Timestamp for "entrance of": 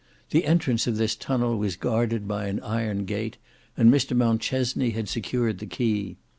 0.47-0.97